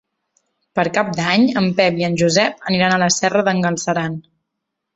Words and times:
Per 0.79 0.85
Cap 0.95 1.11
d'Any 1.17 1.45
en 1.61 1.67
Pep 1.81 2.01
i 2.03 2.07
en 2.09 2.17
Josep 2.23 2.67
aniran 2.73 2.97
a 2.97 2.99
la 3.07 3.13
Serra 3.19 3.47
d'en 3.51 3.65
Galceran. 3.69 4.21